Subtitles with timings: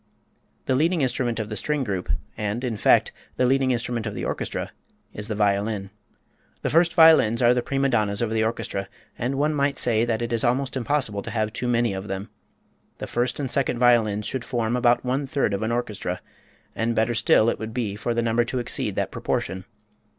[0.65, 4.25] The leading instrument of the string group, and in fact the leading instrument of the
[4.25, 4.71] orchestra,
[5.13, 5.91] is the violin.
[6.63, 10.23] The first violins are the prima donnas of the orchestra, and one might say that
[10.23, 12.31] it is almost impossible to have too many of them.
[12.97, 16.19] The first and second violins should form about one third of an orchestra,
[16.75, 19.65] and better still it would be for the number to exceed that proportion.